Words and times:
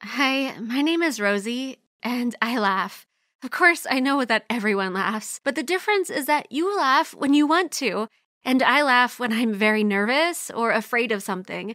Hi, 0.00 0.56
my 0.60 0.80
name 0.80 1.02
is 1.02 1.20
Rosie, 1.20 1.78
and 2.04 2.36
I 2.40 2.56
laugh. 2.56 3.04
Of 3.42 3.50
course, 3.50 3.84
I 3.90 3.98
know 3.98 4.24
that 4.24 4.44
everyone 4.48 4.94
laughs, 4.94 5.40
but 5.42 5.56
the 5.56 5.62
difference 5.64 6.08
is 6.08 6.26
that 6.26 6.52
you 6.52 6.76
laugh 6.76 7.14
when 7.14 7.34
you 7.34 7.48
want 7.48 7.72
to, 7.72 8.06
and 8.44 8.62
I 8.62 8.82
laugh 8.82 9.18
when 9.18 9.32
I'm 9.32 9.52
very 9.52 9.82
nervous 9.82 10.50
or 10.50 10.70
afraid 10.70 11.10
of 11.10 11.24
something. 11.24 11.74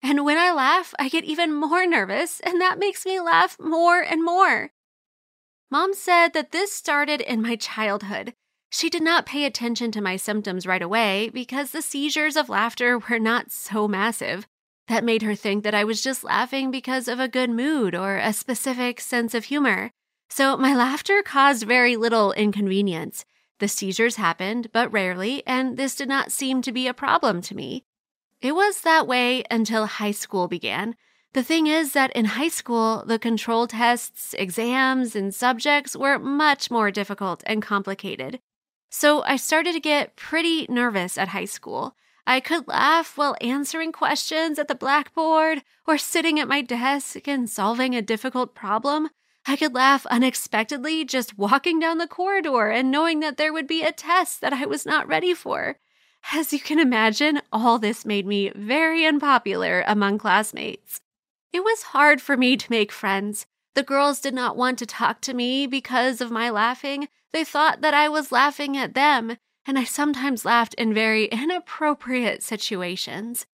And 0.00 0.24
when 0.24 0.38
I 0.38 0.52
laugh, 0.52 0.94
I 0.98 1.08
get 1.08 1.24
even 1.24 1.52
more 1.52 1.86
nervous, 1.86 2.38
and 2.40 2.60
that 2.60 2.78
makes 2.78 3.04
me 3.04 3.18
laugh 3.18 3.56
more 3.58 4.00
and 4.00 4.24
more. 4.24 4.70
Mom 5.68 5.92
said 5.92 6.34
that 6.34 6.52
this 6.52 6.72
started 6.72 7.20
in 7.20 7.42
my 7.42 7.56
childhood. 7.56 8.32
She 8.70 8.88
did 8.88 9.02
not 9.02 9.26
pay 9.26 9.44
attention 9.44 9.90
to 9.92 10.00
my 10.00 10.14
symptoms 10.14 10.68
right 10.68 10.82
away 10.82 11.30
because 11.34 11.72
the 11.72 11.82
seizures 11.82 12.36
of 12.36 12.48
laughter 12.48 12.98
were 12.98 13.18
not 13.18 13.50
so 13.50 13.88
massive. 13.88 14.46
That 14.88 15.04
made 15.04 15.22
her 15.22 15.34
think 15.34 15.64
that 15.64 15.74
I 15.74 15.84
was 15.84 16.02
just 16.02 16.22
laughing 16.22 16.70
because 16.70 17.08
of 17.08 17.18
a 17.18 17.28
good 17.28 17.50
mood 17.50 17.94
or 17.94 18.18
a 18.18 18.32
specific 18.32 19.00
sense 19.00 19.34
of 19.34 19.46
humor. 19.46 19.90
So 20.28 20.56
my 20.56 20.74
laughter 20.74 21.22
caused 21.22 21.66
very 21.66 21.96
little 21.96 22.32
inconvenience. 22.32 23.24
The 23.58 23.68
seizures 23.68 24.16
happened, 24.16 24.70
but 24.72 24.92
rarely, 24.92 25.42
and 25.46 25.76
this 25.76 25.96
did 25.96 26.08
not 26.08 26.30
seem 26.30 26.62
to 26.62 26.72
be 26.72 26.86
a 26.86 26.94
problem 26.94 27.40
to 27.42 27.56
me. 27.56 27.84
It 28.40 28.54
was 28.54 28.82
that 28.82 29.06
way 29.06 29.44
until 29.50 29.86
high 29.86 30.10
school 30.10 30.46
began. 30.46 30.94
The 31.32 31.42
thing 31.42 31.66
is 31.66 31.92
that 31.92 32.12
in 32.12 32.26
high 32.26 32.48
school, 32.48 33.02
the 33.06 33.18
control 33.18 33.66
tests, 33.66 34.34
exams, 34.38 35.16
and 35.16 35.34
subjects 35.34 35.96
were 35.96 36.18
much 36.18 36.70
more 36.70 36.90
difficult 36.90 37.42
and 37.46 37.62
complicated. 37.62 38.40
So 38.90 39.22
I 39.24 39.36
started 39.36 39.72
to 39.72 39.80
get 39.80 40.16
pretty 40.16 40.66
nervous 40.68 41.18
at 41.18 41.28
high 41.28 41.44
school. 41.44 41.96
I 42.26 42.40
could 42.40 42.66
laugh 42.66 43.16
while 43.16 43.36
answering 43.40 43.92
questions 43.92 44.58
at 44.58 44.66
the 44.66 44.74
blackboard 44.74 45.62
or 45.86 45.96
sitting 45.96 46.40
at 46.40 46.48
my 46.48 46.60
desk 46.60 47.28
and 47.28 47.48
solving 47.48 47.94
a 47.94 48.02
difficult 48.02 48.54
problem. 48.54 49.10
I 49.46 49.54
could 49.54 49.74
laugh 49.74 50.06
unexpectedly 50.06 51.04
just 51.04 51.38
walking 51.38 51.78
down 51.78 51.98
the 51.98 52.08
corridor 52.08 52.68
and 52.68 52.90
knowing 52.90 53.20
that 53.20 53.36
there 53.36 53.52
would 53.52 53.68
be 53.68 53.82
a 53.82 53.92
test 53.92 54.40
that 54.40 54.52
I 54.52 54.66
was 54.66 54.84
not 54.84 55.06
ready 55.06 55.34
for. 55.34 55.78
As 56.32 56.52
you 56.52 56.58
can 56.58 56.80
imagine, 56.80 57.40
all 57.52 57.78
this 57.78 58.04
made 58.04 58.26
me 58.26 58.50
very 58.56 59.06
unpopular 59.06 59.84
among 59.86 60.18
classmates. 60.18 61.00
It 61.52 61.60
was 61.60 61.82
hard 61.82 62.20
for 62.20 62.36
me 62.36 62.56
to 62.56 62.70
make 62.70 62.90
friends. 62.90 63.46
The 63.74 63.84
girls 63.84 64.20
did 64.20 64.34
not 64.34 64.56
want 64.56 64.80
to 64.80 64.86
talk 64.86 65.20
to 65.20 65.34
me 65.34 65.68
because 65.68 66.20
of 66.20 66.32
my 66.32 66.50
laughing. 66.50 67.06
They 67.32 67.44
thought 67.44 67.82
that 67.82 67.94
I 67.94 68.08
was 68.08 68.32
laughing 68.32 68.76
at 68.76 68.94
them, 68.94 69.36
and 69.66 69.78
I 69.78 69.84
sometimes 69.84 70.44
laughed 70.44 70.74
in 70.74 70.94
very 70.94 71.24
inappropriate 71.32 72.42
situations. 72.42 73.46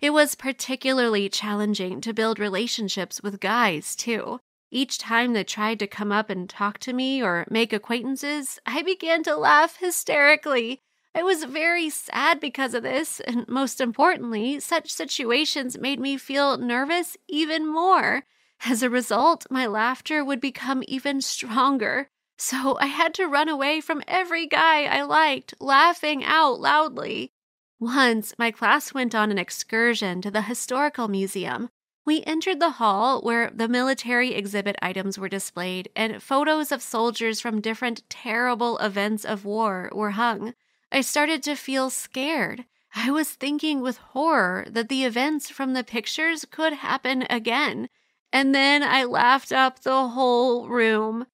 It 0.00 0.10
was 0.10 0.34
particularly 0.34 1.28
challenging 1.28 2.00
to 2.00 2.14
build 2.14 2.38
relationships 2.38 3.22
with 3.22 3.40
guys, 3.40 3.94
too. 3.94 4.40
Each 4.70 4.98
time 4.98 5.32
they 5.32 5.44
tried 5.44 5.78
to 5.80 5.86
come 5.86 6.12
up 6.12 6.30
and 6.30 6.48
talk 6.48 6.78
to 6.80 6.92
me 6.92 7.22
or 7.22 7.46
make 7.50 7.72
acquaintances, 7.72 8.58
I 8.64 8.82
began 8.82 9.22
to 9.24 9.36
laugh 9.36 9.76
hysterically. 9.76 10.80
I 11.14 11.24
was 11.24 11.44
very 11.44 11.90
sad 11.90 12.38
because 12.38 12.72
of 12.72 12.84
this, 12.84 13.18
and 13.20 13.48
most 13.48 13.80
importantly, 13.80 14.60
such 14.60 14.90
situations 14.90 15.76
made 15.76 15.98
me 15.98 16.16
feel 16.16 16.56
nervous 16.56 17.16
even 17.28 17.66
more. 17.66 18.22
As 18.64 18.82
a 18.82 18.90
result, 18.90 19.44
my 19.50 19.66
laughter 19.66 20.24
would 20.24 20.40
become 20.40 20.84
even 20.86 21.20
stronger. 21.20 22.08
So 22.42 22.78
I 22.80 22.86
had 22.86 23.12
to 23.14 23.26
run 23.26 23.50
away 23.50 23.82
from 23.82 24.02
every 24.08 24.46
guy 24.46 24.84
I 24.84 25.02
liked, 25.02 25.52
laughing 25.60 26.24
out 26.24 26.58
loudly. 26.58 27.32
Once, 27.78 28.32
my 28.38 28.50
class 28.50 28.94
went 28.94 29.14
on 29.14 29.30
an 29.30 29.36
excursion 29.36 30.22
to 30.22 30.30
the 30.30 30.40
Historical 30.40 31.06
Museum. 31.06 31.68
We 32.06 32.22
entered 32.24 32.58
the 32.58 32.70
hall 32.80 33.20
where 33.20 33.50
the 33.50 33.68
military 33.68 34.32
exhibit 34.32 34.76
items 34.80 35.18
were 35.18 35.28
displayed 35.28 35.90
and 35.94 36.22
photos 36.22 36.72
of 36.72 36.80
soldiers 36.80 37.42
from 37.42 37.60
different 37.60 38.08
terrible 38.08 38.78
events 38.78 39.26
of 39.26 39.44
war 39.44 39.90
were 39.94 40.12
hung. 40.12 40.54
I 40.90 41.02
started 41.02 41.42
to 41.42 41.56
feel 41.56 41.90
scared. 41.90 42.64
I 42.94 43.10
was 43.10 43.32
thinking 43.32 43.82
with 43.82 43.98
horror 43.98 44.66
that 44.70 44.88
the 44.88 45.04
events 45.04 45.50
from 45.50 45.74
the 45.74 45.84
pictures 45.84 46.46
could 46.50 46.72
happen 46.72 47.26
again. 47.28 47.90
And 48.32 48.54
then 48.54 48.82
I 48.82 49.04
laughed 49.04 49.52
up 49.52 49.80
the 49.80 50.08
whole 50.08 50.68
room. 50.68 51.26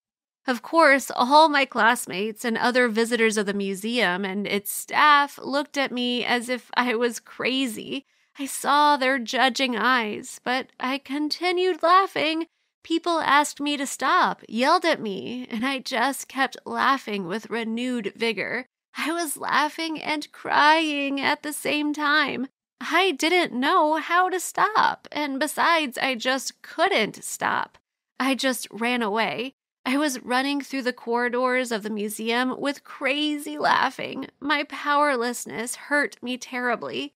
Of 0.46 0.62
course, 0.62 1.10
all 1.10 1.48
my 1.48 1.64
classmates 1.64 2.44
and 2.44 2.56
other 2.56 2.88
visitors 2.88 3.36
of 3.36 3.46
the 3.46 3.54
museum 3.54 4.24
and 4.24 4.46
its 4.46 4.70
staff 4.70 5.38
looked 5.42 5.76
at 5.76 5.90
me 5.90 6.24
as 6.24 6.48
if 6.48 6.70
I 6.74 6.94
was 6.94 7.18
crazy. 7.18 8.06
I 8.38 8.46
saw 8.46 8.96
their 8.96 9.18
judging 9.18 9.76
eyes, 9.76 10.40
but 10.44 10.68
I 10.78 10.98
continued 10.98 11.82
laughing. 11.82 12.46
People 12.84 13.18
asked 13.18 13.60
me 13.60 13.76
to 13.76 13.86
stop, 13.86 14.42
yelled 14.48 14.84
at 14.84 15.00
me, 15.00 15.48
and 15.50 15.66
I 15.66 15.80
just 15.80 16.28
kept 16.28 16.56
laughing 16.64 17.26
with 17.26 17.50
renewed 17.50 18.12
vigor. 18.14 18.66
I 18.96 19.12
was 19.12 19.36
laughing 19.36 20.00
and 20.00 20.30
crying 20.30 21.20
at 21.20 21.42
the 21.42 21.52
same 21.52 21.92
time. 21.92 22.46
I 22.80 23.10
didn't 23.10 23.52
know 23.52 23.96
how 23.96 24.28
to 24.28 24.38
stop, 24.38 25.08
and 25.10 25.40
besides, 25.40 25.98
I 25.98 26.14
just 26.14 26.62
couldn't 26.62 27.24
stop. 27.24 27.78
I 28.20 28.36
just 28.36 28.68
ran 28.70 29.02
away. 29.02 29.56
I 29.88 29.98
was 29.98 30.20
running 30.24 30.60
through 30.60 30.82
the 30.82 30.92
corridors 30.92 31.70
of 31.70 31.84
the 31.84 31.91
museum 31.91 32.60
with 32.60 32.82
crazy 32.82 33.56
laughing. 33.56 34.26
My 34.41 34.64
powerlessness 34.64 35.76
hurt 35.76 36.20
me 36.20 36.36
terribly. 36.36 37.12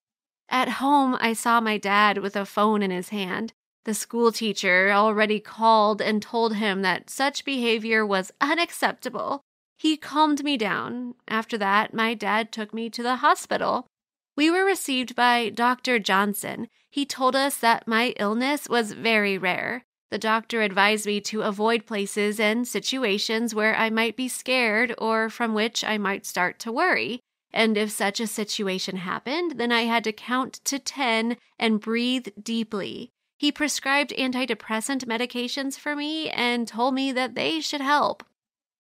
At 0.49 0.79
home, 0.79 1.17
I 1.21 1.33
saw 1.33 1.61
my 1.61 1.79
dad 1.79 2.19
with 2.19 2.37
a 2.37 2.47
phone 2.47 2.81
in 2.81 2.93
his 2.93 3.09
hand. 3.09 3.53
The 3.87 3.93
school 3.93 4.31
teacher 4.31 4.93
already 4.93 5.41
called 5.41 6.01
and 6.01 6.23
told 6.23 6.55
him 6.55 6.83
that 6.83 7.11
such 7.11 7.45
behavior 7.45 8.07
was 8.07 8.31
unacceptable. 8.41 9.41
He 9.77 9.97
calmed 9.97 10.45
me 10.45 10.57
down. 10.57 11.17
After 11.27 11.59
that, 11.59 11.93
my 11.93 12.15
dad 12.15 12.53
took 12.53 12.73
me 12.73 12.89
to 12.91 13.03
the 13.03 13.17
hospital. 13.17 13.89
We 14.37 14.49
were 14.49 14.65
received 14.65 15.17
by 15.17 15.49
Dr. 15.49 15.99
Johnson. 15.99 16.69
He 16.89 17.05
told 17.05 17.35
us 17.35 17.57
that 17.57 17.89
my 17.89 18.15
illness 18.17 18.69
was 18.69 18.93
very 18.93 19.37
rare. 19.39 19.83
The 20.11 20.19
doctor 20.19 20.61
advised 20.63 21.07
me 21.07 21.21
to 21.23 21.43
avoid 21.43 21.87
places 21.87 22.41
and 22.41 22.67
situations 22.67 23.55
where 23.55 23.77
I 23.77 23.91
might 23.91 24.17
be 24.17 24.29
scared 24.29 24.95
or 24.99 25.31
from 25.31 25.55
which 25.55 25.85
I 25.85 25.99
might 25.99 26.27
start 26.27 26.59
to 26.61 26.73
worry. 26.73 27.21
And 27.53 27.77
if 27.77 27.91
such 27.91 28.21
a 28.21 28.27
situation 28.27 28.97
happened, 28.97 29.53
then 29.59 29.71
I 29.73 29.83
had 29.83 30.05
to 30.05 30.13
count 30.13 30.55
to 30.65 30.79
10 30.79 31.37
and 31.59 31.81
breathe 31.81 32.29
deeply. 32.41 33.11
He 33.39 33.53
prescribed 33.53 34.13
antidepressant 34.19 35.05
medications 35.07 35.79
for 35.79 35.97
me 35.97 36.29
and 36.31 36.67
told 36.67 36.95
me 36.95 37.13
that 37.13 37.35
they 37.35 37.61
should 37.61 37.81
help. 37.81 38.25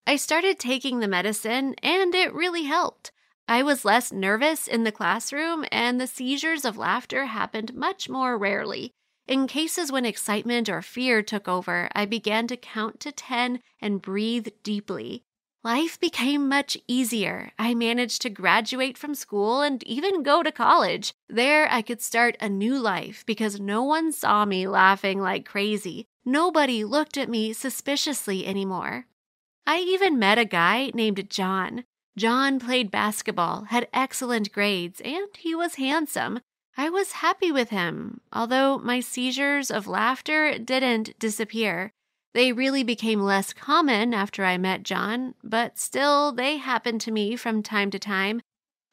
I 0.06 0.16
started 0.16 0.58
taking 0.58 0.98
the 0.98 1.08
medicine, 1.08 1.74
and 1.82 2.14
it 2.14 2.34
really 2.34 2.64
helped. 2.64 3.12
I 3.48 3.62
was 3.62 3.84
less 3.84 4.12
nervous 4.12 4.68
in 4.68 4.84
the 4.84 4.92
classroom, 4.92 5.64
and 5.72 6.00
the 6.00 6.06
seizures 6.06 6.64
of 6.64 6.76
laughter 6.76 7.26
happened 7.26 7.74
much 7.74 8.08
more 8.08 8.36
rarely. 8.36 8.92
In 9.30 9.46
cases 9.46 9.92
when 9.92 10.04
excitement 10.04 10.68
or 10.68 10.82
fear 10.82 11.22
took 11.22 11.46
over, 11.46 11.88
I 11.94 12.04
began 12.04 12.48
to 12.48 12.56
count 12.56 12.98
to 12.98 13.12
10 13.12 13.60
and 13.80 14.02
breathe 14.02 14.48
deeply. 14.64 15.22
Life 15.62 16.00
became 16.00 16.48
much 16.48 16.76
easier. 16.88 17.52
I 17.56 17.74
managed 17.74 18.22
to 18.22 18.28
graduate 18.28 18.98
from 18.98 19.14
school 19.14 19.60
and 19.60 19.84
even 19.84 20.24
go 20.24 20.42
to 20.42 20.50
college. 20.50 21.14
There, 21.28 21.70
I 21.70 21.80
could 21.80 22.02
start 22.02 22.36
a 22.40 22.48
new 22.48 22.76
life 22.76 23.24
because 23.24 23.60
no 23.60 23.84
one 23.84 24.10
saw 24.10 24.44
me 24.44 24.66
laughing 24.66 25.20
like 25.20 25.46
crazy. 25.46 26.06
Nobody 26.24 26.82
looked 26.82 27.16
at 27.16 27.28
me 27.28 27.52
suspiciously 27.52 28.44
anymore. 28.44 29.06
I 29.64 29.78
even 29.78 30.18
met 30.18 30.38
a 30.38 30.44
guy 30.44 30.90
named 30.92 31.30
John. 31.30 31.84
John 32.16 32.58
played 32.58 32.90
basketball, 32.90 33.66
had 33.66 33.86
excellent 33.92 34.50
grades, 34.50 35.00
and 35.00 35.28
he 35.38 35.54
was 35.54 35.76
handsome. 35.76 36.40
I 36.76 36.88
was 36.88 37.12
happy 37.12 37.52
with 37.52 37.70
him, 37.70 38.20
although 38.32 38.78
my 38.78 39.00
seizures 39.00 39.70
of 39.70 39.86
laughter 39.86 40.58
didn't 40.58 41.18
disappear. 41.18 41.92
They 42.32 42.52
really 42.52 42.84
became 42.84 43.20
less 43.20 43.52
common 43.52 44.14
after 44.14 44.44
I 44.44 44.56
met 44.56 44.84
John, 44.84 45.34
but 45.42 45.78
still 45.78 46.32
they 46.32 46.58
happened 46.58 47.00
to 47.02 47.10
me 47.10 47.36
from 47.36 47.62
time 47.62 47.90
to 47.90 47.98
time. 47.98 48.40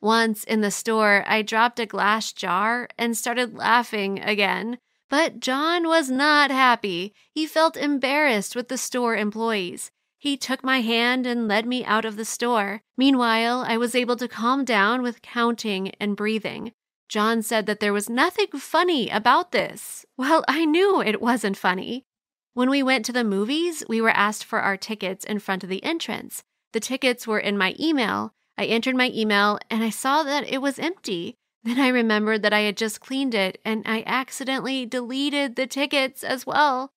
Once 0.02 0.44
in 0.44 0.62
the 0.62 0.72
store, 0.72 1.24
I 1.28 1.42
dropped 1.42 1.80
a 1.80 1.86
glass 1.86 2.34
jar 2.34 2.88
and 2.98 3.18
started 3.18 3.56
laughing 3.56 4.20
again. 4.20 4.80
But 5.10 5.40
John 5.40 5.88
was 5.88 6.10
not 6.10 6.52
happy. 6.52 7.14
He 7.32 7.46
felt 7.46 7.78
embarrassed 7.78 8.56
with 8.56 8.68
the 8.68 8.78
store 8.78 9.16
employees. 9.16 9.92
He 10.18 10.36
took 10.36 10.64
my 10.64 10.82
hand 10.82 11.26
and 11.26 11.48
led 11.48 11.66
me 11.66 11.86
out 11.86 12.06
of 12.06 12.18
the 12.18 12.26
store. 12.26 12.82
Meanwhile, 12.98 13.64
I 13.68 13.78
was 13.78 13.96
able 13.96 14.18
to 14.18 14.28
calm 14.28 14.66
down 14.66 15.02
with 15.02 15.22
counting 15.22 15.90
and 16.00 16.18
breathing. 16.18 16.74
John 17.10 17.42
said 17.42 17.66
that 17.66 17.80
there 17.80 17.94
was 17.94 18.10
nothing 18.10 18.48
funny 18.54 19.10
about 19.10 19.52
this. 19.52 20.06
Well, 20.18 20.44
I 20.48 20.66
knew 20.66 21.02
it 21.02 21.22
wasn't 21.22 21.58
funny. 21.58 22.06
When 22.54 22.70
we 22.70 22.84
went 22.84 23.06
to 23.06 23.14
the 23.14 23.24
movies, 23.24 23.84
we 23.88 24.02
were 24.02 24.10
asked 24.10 24.44
for 24.44 24.60
our 24.60 24.78
tickets 24.78 25.24
in 25.24 25.40
front 25.40 25.64
of 25.64 25.70
the 25.70 25.84
entrance. 25.84 26.44
The 26.74 26.80
tickets 26.80 27.28
were 27.28 27.40
in 27.40 27.58
my 27.58 27.76
email. 27.80 28.34
I 28.58 28.66
entered 28.66 28.96
my 28.96 29.12
email 29.14 29.60
and 29.70 29.84
I 29.84 29.90
saw 29.90 30.24
that 30.24 30.52
it 30.52 30.62
was 30.62 30.80
empty. 30.80 31.36
Then 31.64 31.80
I 31.80 31.90
remembered 31.90 32.44
that 32.44 32.54
I 32.54 32.62
had 32.62 32.78
just 32.78 33.00
cleaned 33.00 33.36
it 33.36 33.60
and 33.64 33.84
I 33.86 34.04
accidentally 34.06 34.86
deleted 34.86 35.56
the 35.56 35.68
tickets 35.68 36.24
as 36.24 36.46
well. 36.46 36.92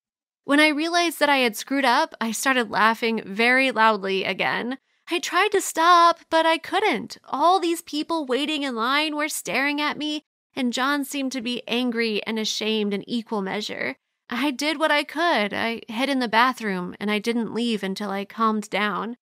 When 0.44 0.60
I 0.60 0.68
realized 0.68 1.20
that 1.20 1.28
I 1.28 1.38
had 1.38 1.56
screwed 1.56 1.84
up, 1.84 2.14
I 2.20 2.32
started 2.32 2.70
laughing 2.70 3.22
very 3.24 3.70
loudly 3.70 4.24
again. 4.24 4.78
I 5.12 5.18
tried 5.18 5.50
to 5.52 5.60
stop, 5.60 6.20
but 6.30 6.46
I 6.46 6.56
couldn't. 6.56 7.18
All 7.24 7.58
these 7.58 7.82
people 7.82 8.26
waiting 8.26 8.62
in 8.62 8.76
line 8.76 9.16
were 9.16 9.28
staring 9.28 9.80
at 9.80 9.98
me, 9.98 10.22
and 10.54 10.72
John 10.72 11.04
seemed 11.04 11.32
to 11.32 11.40
be 11.40 11.62
angry 11.66 12.22
and 12.24 12.38
ashamed 12.38 12.94
in 12.94 13.08
equal 13.08 13.42
measure. 13.42 13.96
I 14.28 14.52
did 14.52 14.78
what 14.78 14.92
I 14.92 15.02
could. 15.02 15.52
I 15.52 15.80
hid 15.88 16.08
in 16.08 16.20
the 16.20 16.28
bathroom, 16.28 16.94
and 17.00 17.10
I 17.10 17.18
didn't 17.18 17.52
leave 17.52 17.82
until 17.82 18.10
I 18.10 18.24
calmed 18.24 18.70
down. 18.70 19.16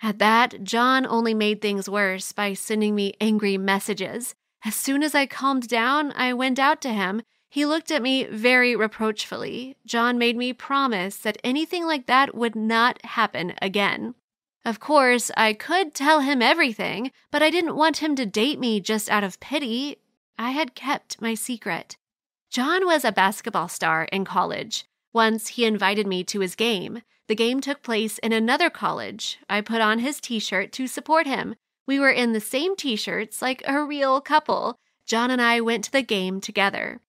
At 0.00 0.20
that, 0.20 0.62
John 0.62 1.04
only 1.06 1.34
made 1.34 1.60
things 1.60 1.90
worse 1.90 2.30
by 2.30 2.54
sending 2.54 2.94
me 2.94 3.14
angry 3.20 3.58
messages. 3.58 4.36
As 4.64 4.76
soon 4.76 5.02
as 5.02 5.14
I 5.14 5.26
calmed 5.26 5.66
down, 5.66 6.12
I 6.12 6.32
went 6.34 6.60
out 6.60 6.80
to 6.82 6.92
him. 6.92 7.22
He 7.48 7.66
looked 7.66 7.90
at 7.90 8.02
me 8.02 8.24
very 8.24 8.76
reproachfully. 8.76 9.76
John 9.84 10.18
made 10.18 10.36
me 10.36 10.52
promise 10.52 11.16
that 11.18 11.38
anything 11.42 11.84
like 11.84 12.06
that 12.06 12.32
would 12.32 12.54
not 12.54 13.04
happen 13.04 13.54
again. 13.60 14.14
Of 14.64 14.78
course, 14.78 15.30
I 15.36 15.54
could 15.54 15.92
tell 15.92 16.20
him 16.20 16.40
everything, 16.40 17.10
but 17.30 17.42
I 17.42 17.50
didn't 17.50 17.76
want 17.76 17.98
him 18.02 18.14
to 18.16 18.26
date 18.26 18.60
me 18.60 18.80
just 18.80 19.10
out 19.10 19.24
of 19.24 19.40
pity. 19.40 19.96
I 20.38 20.50
had 20.50 20.74
kept 20.74 21.20
my 21.20 21.34
secret. 21.34 21.96
John 22.50 22.86
was 22.86 23.04
a 23.04 23.12
basketball 23.12 23.68
star 23.68 24.04
in 24.12 24.24
college. 24.24 24.84
Once 25.12 25.48
he 25.48 25.64
invited 25.64 26.06
me 26.06 26.22
to 26.24 26.40
his 26.40 26.54
game. 26.54 27.02
The 27.28 27.34
game 27.34 27.60
took 27.60 27.82
place 27.82 28.18
in 28.18 28.32
another 28.32 28.70
college. 28.70 29.38
I 29.48 29.62
put 29.62 29.80
on 29.80 29.98
his 29.98 30.20
t 30.20 30.38
shirt 30.38 30.70
to 30.72 30.86
support 30.86 31.26
him. 31.26 31.54
We 31.86 31.98
were 31.98 32.10
in 32.10 32.32
the 32.32 32.40
same 32.40 32.76
t 32.76 32.94
shirts 32.94 33.42
like 33.42 33.62
a 33.66 33.82
real 33.82 34.20
couple. 34.20 34.76
John 35.06 35.30
and 35.30 35.42
I 35.42 35.60
went 35.60 35.84
to 35.84 35.92
the 35.92 36.02
game 36.02 36.40
together. 36.40 37.00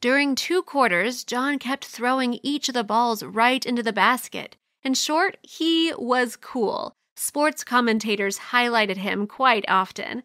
During 0.00 0.34
two 0.34 0.62
quarters, 0.62 1.24
John 1.24 1.58
kept 1.58 1.84
throwing 1.84 2.40
each 2.42 2.68
of 2.68 2.74
the 2.74 2.84
balls 2.84 3.22
right 3.22 3.64
into 3.64 3.82
the 3.82 3.92
basket. 3.92 4.56
In 4.86 4.94
short, 4.94 5.36
he 5.42 5.92
was 5.98 6.36
cool. 6.36 6.92
Sports 7.16 7.64
commentators 7.64 8.38
highlighted 8.52 8.98
him 8.98 9.26
quite 9.26 9.64
often. 9.66 10.22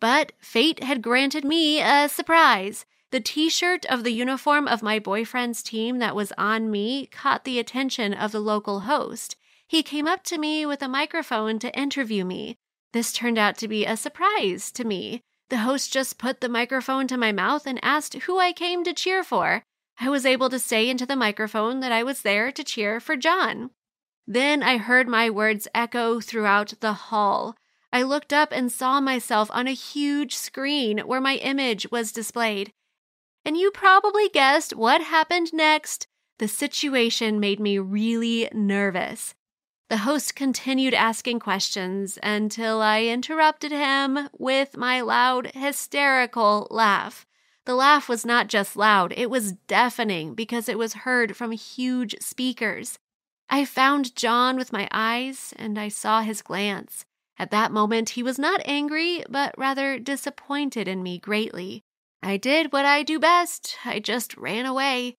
But 0.00 0.32
fate 0.38 0.82
had 0.82 1.02
granted 1.02 1.44
me 1.44 1.82
a 1.82 2.08
surprise. 2.08 2.86
The 3.10 3.20
t 3.20 3.50
shirt 3.50 3.84
of 3.84 4.04
the 4.04 4.10
uniform 4.10 4.66
of 4.66 4.82
my 4.82 4.98
boyfriend's 4.98 5.62
team 5.62 5.98
that 5.98 6.16
was 6.16 6.32
on 6.38 6.70
me 6.70 7.04
caught 7.08 7.44
the 7.44 7.58
attention 7.58 8.14
of 8.14 8.32
the 8.32 8.40
local 8.40 8.80
host. 8.80 9.36
He 9.66 9.82
came 9.82 10.06
up 10.06 10.22
to 10.22 10.38
me 10.38 10.64
with 10.64 10.80
a 10.80 10.88
microphone 10.88 11.58
to 11.58 11.78
interview 11.78 12.24
me. 12.24 12.56
This 12.94 13.12
turned 13.12 13.36
out 13.36 13.58
to 13.58 13.68
be 13.68 13.84
a 13.84 13.94
surprise 13.94 14.72
to 14.72 14.84
me. 14.84 15.20
The 15.50 15.58
host 15.58 15.92
just 15.92 16.16
put 16.16 16.40
the 16.40 16.48
microphone 16.48 17.08
to 17.08 17.18
my 17.18 17.30
mouth 17.30 17.66
and 17.66 17.78
asked 17.84 18.14
who 18.14 18.38
I 18.38 18.54
came 18.54 18.84
to 18.84 18.94
cheer 18.94 19.22
for. 19.22 19.64
I 20.00 20.08
was 20.08 20.24
able 20.24 20.48
to 20.48 20.58
say 20.58 20.88
into 20.88 21.04
the 21.04 21.14
microphone 21.14 21.80
that 21.80 21.92
I 21.92 22.02
was 22.02 22.22
there 22.22 22.50
to 22.50 22.64
cheer 22.64 23.00
for 23.00 23.14
John. 23.14 23.68
Then 24.30 24.62
I 24.62 24.76
heard 24.76 25.08
my 25.08 25.30
words 25.30 25.66
echo 25.74 26.20
throughout 26.20 26.74
the 26.80 26.92
hall. 26.92 27.56
I 27.90 28.02
looked 28.02 28.30
up 28.30 28.52
and 28.52 28.70
saw 28.70 29.00
myself 29.00 29.50
on 29.54 29.66
a 29.66 29.72
huge 29.72 30.34
screen 30.36 30.98
where 30.98 31.20
my 31.20 31.36
image 31.36 31.90
was 31.90 32.12
displayed. 32.12 32.74
And 33.46 33.56
you 33.56 33.70
probably 33.70 34.28
guessed 34.28 34.76
what 34.76 35.00
happened 35.00 35.54
next. 35.54 36.06
The 36.38 36.46
situation 36.46 37.40
made 37.40 37.58
me 37.58 37.78
really 37.78 38.50
nervous. 38.52 39.34
The 39.88 39.96
host 39.96 40.34
continued 40.34 40.92
asking 40.92 41.40
questions 41.40 42.18
until 42.22 42.82
I 42.82 43.04
interrupted 43.04 43.72
him 43.72 44.28
with 44.38 44.76
my 44.76 45.00
loud, 45.00 45.52
hysterical 45.54 46.68
laugh. 46.70 47.24
The 47.64 47.74
laugh 47.74 48.10
was 48.10 48.26
not 48.26 48.48
just 48.48 48.76
loud, 48.76 49.14
it 49.16 49.30
was 49.30 49.52
deafening 49.52 50.34
because 50.34 50.68
it 50.68 50.76
was 50.76 50.92
heard 50.92 51.34
from 51.34 51.52
huge 51.52 52.14
speakers. 52.20 52.98
I 53.50 53.64
found 53.64 54.14
John 54.14 54.56
with 54.56 54.72
my 54.72 54.88
eyes, 54.92 55.54
and 55.56 55.78
I 55.78 55.88
saw 55.88 56.20
his 56.20 56.42
glance. 56.42 57.04
At 57.38 57.50
that 57.50 57.72
moment, 57.72 58.10
he 58.10 58.22
was 58.22 58.38
not 58.38 58.60
angry, 58.64 59.24
but 59.28 59.54
rather 59.56 59.98
disappointed 59.98 60.88
in 60.88 61.02
me 61.02 61.18
greatly. 61.18 61.82
I 62.22 62.36
did 62.36 62.72
what 62.72 62.84
I 62.84 63.02
do 63.02 63.18
best 63.18 63.76
I 63.84 64.00
just 64.00 64.36
ran 64.36 64.66
away. 64.66 65.14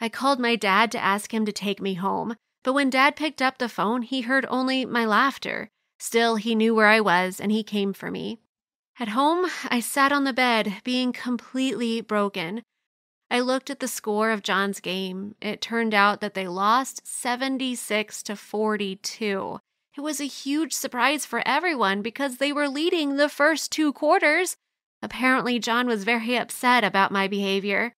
I 0.00 0.08
called 0.08 0.40
my 0.40 0.56
dad 0.56 0.90
to 0.92 0.98
ask 0.98 1.32
him 1.32 1.46
to 1.46 1.52
take 1.52 1.80
me 1.80 1.94
home, 1.94 2.34
but 2.64 2.72
when 2.72 2.90
dad 2.90 3.16
picked 3.16 3.40
up 3.40 3.58
the 3.58 3.68
phone, 3.68 4.02
he 4.02 4.22
heard 4.22 4.46
only 4.48 4.84
my 4.84 5.04
laughter. 5.04 5.68
Still, 5.98 6.36
he 6.36 6.54
knew 6.54 6.74
where 6.74 6.88
I 6.88 7.00
was, 7.00 7.40
and 7.40 7.52
he 7.52 7.62
came 7.62 7.92
for 7.92 8.10
me. 8.10 8.40
At 8.98 9.08
home, 9.08 9.46
I 9.68 9.80
sat 9.80 10.12
on 10.12 10.24
the 10.24 10.32
bed, 10.32 10.80
being 10.84 11.12
completely 11.12 12.00
broken. 12.00 12.62
I 13.32 13.38
looked 13.38 13.70
at 13.70 13.78
the 13.78 13.86
score 13.86 14.32
of 14.32 14.42
John's 14.42 14.80
game. 14.80 15.36
It 15.40 15.60
turned 15.60 15.94
out 15.94 16.20
that 16.20 16.34
they 16.34 16.48
lost 16.48 17.06
76 17.06 18.24
to 18.24 18.34
42. 18.34 19.60
It 19.96 20.00
was 20.00 20.20
a 20.20 20.24
huge 20.24 20.72
surprise 20.72 21.24
for 21.24 21.46
everyone 21.46 22.02
because 22.02 22.38
they 22.38 22.52
were 22.52 22.68
leading 22.68 23.16
the 23.16 23.28
first 23.28 23.70
two 23.70 23.92
quarters. 23.92 24.56
Apparently, 25.00 25.60
John 25.60 25.86
was 25.86 26.02
very 26.02 26.36
upset 26.36 26.82
about 26.82 27.12
my 27.12 27.28
behavior. 27.28 27.92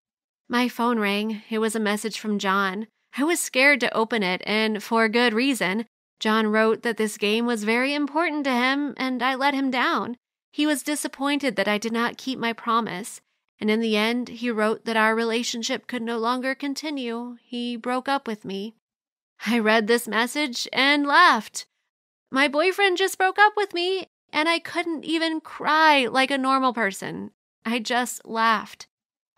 My 0.51 0.69
phone 0.69 0.99
rang. 0.99 1.43
It 1.49 1.61
was 1.61 1.75
a 1.75 1.81
message 1.81 2.21
from 2.21 2.39
John. 2.39 2.87
I 3.17 3.25
was 3.25 3.41
scared 3.41 3.81
to 3.81 3.97
open 3.97 4.23
it, 4.23 4.43
and 4.45 4.83
for 4.83 5.09
good 5.09 5.33
reason. 5.33 5.87
John 6.21 6.47
wrote 6.47 6.83
that 6.83 6.99
this 6.99 7.17
game 7.17 7.47
was 7.47 7.65
very 7.65 7.95
important 7.95 8.45
to 8.45 8.53
him, 8.53 8.93
and 8.99 9.23
I 9.23 9.35
let 9.35 9.55
him 9.55 9.71
down. 9.71 10.17
He 10.53 10.67
was 10.67 10.83
disappointed 10.83 11.57
that 11.57 11.69
I 11.69 11.79
did 11.79 11.93
not 11.93 12.19
keep 12.19 12.39
my 12.39 12.53
promise 12.53 13.23
and 13.63 13.71
in 13.71 13.79
the 13.79 13.97
end, 13.97 14.29
he 14.29 14.51
wrote 14.51 14.87
that 14.87 14.97
our 14.97 15.15
relationship 15.15 15.87
could 15.87 16.03
no 16.03 16.19
longer 16.19 16.53
continue. 16.53 17.37
He 17.45 17.77
broke 17.77 18.09
up 18.09 18.27
with 18.27 18.45
me. 18.45 18.75
I 19.47 19.61
read 19.61 19.87
this 19.87 20.09
message 20.09 20.67
and 20.73 21.07
laughed. 21.07 21.67
My 22.29 22.49
boyfriend 22.49 22.97
just 22.97 23.19
broke 23.19 23.39
up 23.39 23.53
with 23.57 23.73
me, 23.73 24.09
and 24.33 24.49
I 24.49 24.59
couldn't 24.59 25.05
even 25.05 25.41
cry 25.41 26.09
like 26.11 26.33
a 26.33 26.39
normal 26.39 26.73
person. 26.75 27.31
I 27.65 27.79
just 27.79 28.27
laughed. 28.27 28.89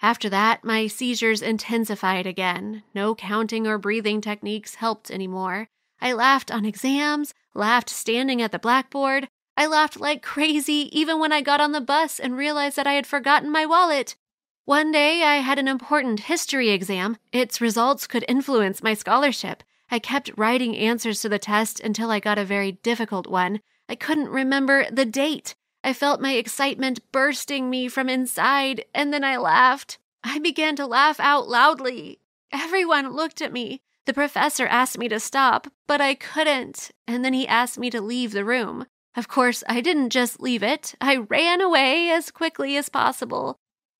After 0.01 0.31
that, 0.31 0.65
my 0.65 0.87
seizures 0.87 1.43
intensified 1.43 2.27
again. 2.27 2.83
No 2.95 3.15
counting 3.15 3.67
or 3.67 3.77
breathing 3.77 4.23
techniques 4.23 4.77
helped 4.77 5.11
anymore. 5.11 5.67
I 6.01 6.15
laughed 6.15 6.51
on 6.51 6.65
exams, 6.65 7.35
laughed 7.53 7.91
standing 7.91 8.41
at 8.41 8.53
the 8.53 8.59
blackboard, 8.59 9.29
I 9.57 9.67
laughed 9.67 10.01
like 10.01 10.23
crazy 10.23 10.89
even 10.93 11.19
when 11.19 11.33
I 11.33 11.41
got 11.41 11.61
on 11.61 11.73
the 11.73 11.81
bus 11.81 12.19
and 12.19 12.37
realized 12.37 12.77
that 12.77 12.87
I 12.87 12.95
had 12.95 13.07
forgotten 13.07 13.51
my 13.51 13.65
wallet. 13.67 14.17
One 14.65 14.91
day 14.91 15.23
I 15.23 15.37
had 15.37 15.59
an 15.59 15.69
important 15.69 16.21
history 16.21 16.71
exam. 16.71 17.19
Its 17.33 17.61
results 17.61 18.07
could 18.07 18.25
influence 18.27 18.83
my 18.83 18.95
scholarship. 18.95 19.63
I 19.91 19.99
kept 19.99 20.33
writing 20.37 20.77
answers 20.77 21.21
to 21.21 21.29
the 21.29 21.39
test 21.39 21.81
until 21.81 22.11
I 22.11 22.19
got 22.19 22.39
a 22.39 22.45
very 22.45 22.73
difficult 22.73 23.27
one. 23.27 23.61
I 23.89 23.95
couldn't 23.95 24.29
remember 24.29 24.91
the 24.91 25.05
date. 25.05 25.55
I 25.85 25.93
felt 25.93 26.21
my 26.21 26.33
excitement 26.33 27.13
bursting 27.13 27.69
me 27.69 27.89
from 27.89 28.09
inside, 28.09 28.87
and 28.95 29.13
then 29.13 29.23
I 29.23 29.37
laughed. 29.37 29.99
I 30.25 30.39
began 30.39 30.77
to 30.77 30.87
laugh 30.87 31.21
out 31.21 31.47
loudly. 31.47 32.21
Everyone 32.51 33.13
looked 33.13 33.43
at 33.43 33.53
me. 33.53 33.83
The 34.07 34.15
professor 34.15 34.67
asked 34.67 34.97
me 34.97 35.09
to 35.09 35.21
stop, 35.21 35.67
but 35.87 36.01
I 36.01 36.15
couldn't, 36.15 36.91
and 37.07 37.23
then 37.23 37.35
he 37.35 37.47
asked 37.47 37.79
me 37.79 37.91
to 37.91 38.01
leave 38.01 38.33
the 38.33 38.45
room. 38.45 38.87
Of 39.17 39.29
course, 39.29 39.63
I 39.69 39.81
didn't 39.81 40.11
just 40.11 40.41
leave 40.41 40.63
it, 40.63 40.95
I 41.01 41.17
ran 41.17 41.61
away 41.61 42.11
as 42.11 42.31
quickly 42.31 42.77
as 42.77 42.89
possible. 42.89 43.59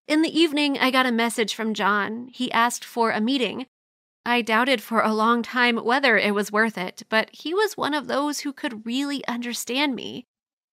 In 0.09 0.23
the 0.23 0.39
evening, 0.39 0.79
I 0.79 0.91
got 0.91 1.07
a 1.07 1.13
message 1.13 1.55
from 1.55 1.73
John. 1.73 2.29
He 2.33 2.53
asked 2.53 2.85
for 2.85 3.11
a 3.11 3.21
meeting. 3.21 3.67
I 4.27 4.43
doubted 4.43 4.83
for 4.83 5.01
a 5.01 5.15
long 5.15 5.43
time 5.43 5.77
whether 5.77 6.19
it 6.19 6.35
was 6.35 6.53
worth 6.53 6.77
it, 6.77 7.05
but 7.09 7.31
he 7.33 7.55
was 7.55 7.77
one 7.77 7.95
of 7.95 8.07
those 8.07 8.41
who 8.41 8.53
could 8.53 8.85
really 8.85 9.27
understand 9.27 9.95
me. 9.95 10.27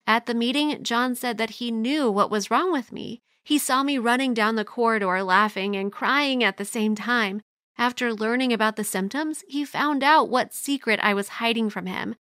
At 0.07 0.25
the 0.25 0.33
meeting, 0.33 0.83
John 0.83 1.15
said 1.15 1.37
that 1.37 1.51
he 1.51 1.69
knew 1.69 2.09
what 2.09 2.31
was 2.31 2.49
wrong 2.49 2.71
with 2.71 2.91
me. 2.91 3.21
He 3.43 3.57
saw 3.57 3.83
me 3.83 3.97
running 3.97 4.33
down 4.33 4.55
the 4.55 4.65
corridor 4.65 5.23
laughing 5.23 5.75
and 5.75 5.91
crying 5.91 6.43
at 6.43 6.57
the 6.57 6.65
same 6.65 6.95
time. 6.95 7.41
After 7.77 8.13
learning 8.13 8.53
about 8.53 8.75
the 8.75 8.83
symptoms, 8.83 9.43
he 9.47 9.65
found 9.65 10.03
out 10.03 10.29
what 10.29 10.53
secret 10.53 10.99
I 11.01 11.13
was 11.13 11.39
hiding 11.39 11.69
from 11.69 11.85
him. 11.85 12.15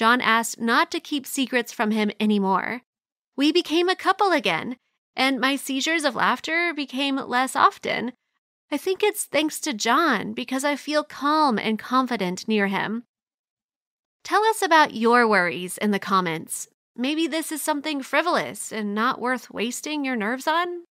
John 0.00 0.22
asked 0.22 0.58
not 0.58 0.90
to 0.92 0.98
keep 0.98 1.26
secrets 1.26 1.74
from 1.74 1.90
him 1.90 2.10
anymore. 2.18 2.80
We 3.36 3.52
became 3.52 3.90
a 3.90 3.94
couple 3.94 4.32
again, 4.32 4.78
and 5.14 5.38
my 5.38 5.56
seizures 5.56 6.04
of 6.04 6.14
laughter 6.14 6.72
became 6.72 7.16
less 7.16 7.54
often. 7.54 8.14
I 8.72 8.78
think 8.78 9.02
it's 9.02 9.26
thanks 9.26 9.60
to 9.60 9.74
John 9.74 10.32
because 10.32 10.64
I 10.64 10.76
feel 10.76 11.04
calm 11.04 11.58
and 11.58 11.78
confident 11.78 12.48
near 12.48 12.68
him. 12.68 13.04
Tell 14.24 14.42
us 14.44 14.62
about 14.62 14.94
your 14.94 15.28
worries 15.28 15.76
in 15.76 15.90
the 15.90 15.98
comments. 15.98 16.66
Maybe 16.96 17.26
this 17.26 17.52
is 17.52 17.60
something 17.60 18.02
frivolous 18.02 18.72
and 18.72 18.94
not 18.94 19.20
worth 19.20 19.50
wasting 19.50 20.02
your 20.02 20.16
nerves 20.16 20.46
on? 20.46 20.84